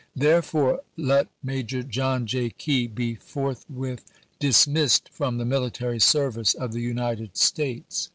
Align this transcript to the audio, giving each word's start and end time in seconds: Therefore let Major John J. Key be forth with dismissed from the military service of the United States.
Therefore 0.15 0.81
let 0.97 1.27
Major 1.43 1.83
John 1.83 2.25
J. 2.25 2.49
Key 2.49 2.87
be 2.87 3.13
forth 3.13 3.65
with 3.69 4.03
dismissed 4.39 5.09
from 5.09 5.37
the 5.37 5.45
military 5.45 5.99
service 5.99 6.55
of 6.55 6.73
the 6.73 6.81
United 6.81 7.37
States. 7.37 8.09